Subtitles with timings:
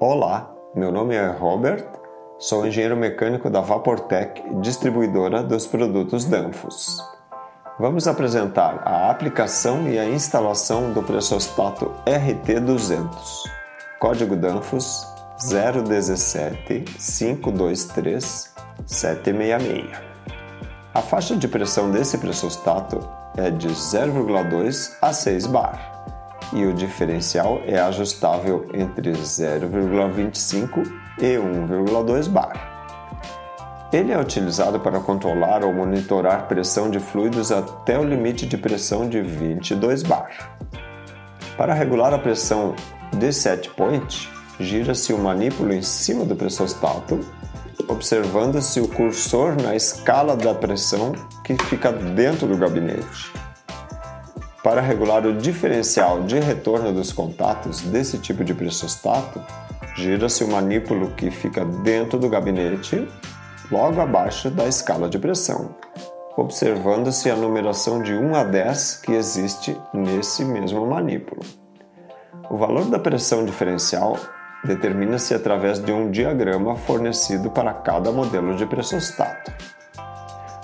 [0.00, 1.84] Olá, meu nome é Robert,
[2.38, 6.98] sou engenheiro mecânico da Vaportec, distribuidora dos produtos Danfoss.
[7.80, 13.08] Vamos apresentar a aplicação e a instalação do pressostato RT200,
[13.98, 15.04] código Danfoss
[15.50, 18.54] 017 523
[18.86, 19.84] 766.
[20.94, 23.00] A faixa de pressão desse pressostato
[23.36, 25.97] é de 0,2 a 6 bar
[26.52, 30.86] e o diferencial é ajustável entre 0,25
[31.18, 32.78] e 1,2 bar.
[33.92, 39.08] Ele é utilizado para controlar ou monitorar pressão de fluidos até o limite de pressão
[39.08, 40.28] de 22 bar.
[41.56, 42.74] Para regular a pressão
[43.16, 44.30] de set point,
[44.60, 47.18] gira-se o manípulo em cima do pressostato,
[47.88, 53.32] observando-se o cursor na escala da pressão que fica dentro do gabinete.
[54.68, 59.42] Para regular o diferencial de retorno dos contatos desse tipo de pressostato,
[59.96, 63.08] gira-se o manípulo que fica dentro do gabinete,
[63.72, 65.74] logo abaixo da escala de pressão,
[66.36, 71.40] observando-se a numeração de 1 a 10 que existe nesse mesmo manípulo.
[72.50, 74.18] O valor da pressão diferencial
[74.62, 79.50] determina-se através de um diagrama fornecido para cada modelo de pressostato.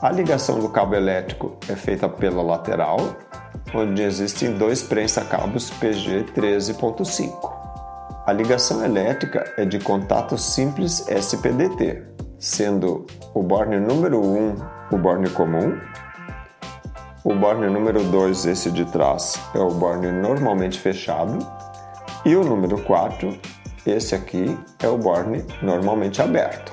[0.00, 2.98] A ligação do cabo elétrico é feita pela lateral
[3.74, 7.52] onde existem dois prensa-cabos PG 13.5.
[8.26, 12.02] A ligação elétrica é de contato simples SPDT,
[12.38, 15.78] sendo o borne número 1 o borne comum,
[17.24, 21.38] o borne número 2, esse de trás, é o borne normalmente fechado,
[22.24, 23.38] e o número 4,
[23.86, 26.72] esse aqui, é o borne normalmente aberto.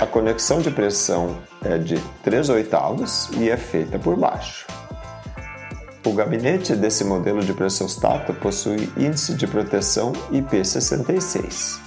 [0.00, 4.66] A conexão de pressão é de 3 oitavos e é feita por baixo.
[6.04, 11.80] O gabinete desse modelo de pressostato possui índice de proteção IP66.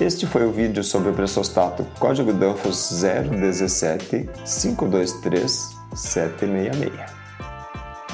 [0.00, 6.92] Este foi o vídeo sobre o pressostato código Danfoss 017 523 766.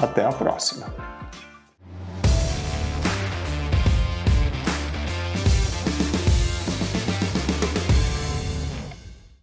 [0.01, 1.18] Até a próxima!